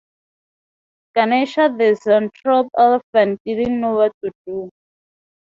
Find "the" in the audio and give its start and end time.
1.77-1.93